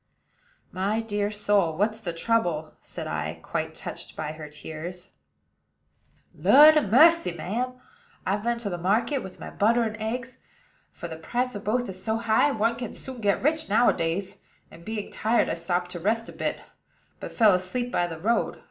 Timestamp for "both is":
11.63-12.03